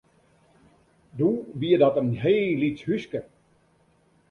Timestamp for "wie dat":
1.59-1.99